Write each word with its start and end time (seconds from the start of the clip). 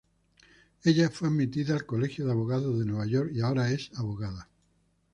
Ella 0.83 1.11
fue 1.11 1.27
admitida 1.27 1.75
al 1.75 1.85
Colegio 1.85 2.25
de 2.25 2.31
Abogados 2.31 2.79
de 2.79 2.85
Nueva 2.85 3.05
York, 3.05 3.29
y 3.35 3.41
ahora 3.41 3.69
es 3.69 3.91
abogada. 3.99 4.49